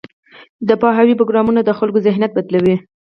[0.67, 2.75] د پوهاوي پروګرامونه د خلکو ذهنیت بدلوي.